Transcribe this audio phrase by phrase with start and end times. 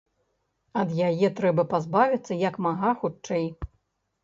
[0.83, 3.49] Ад яе трэба пазбавіцца як мага хутчэй.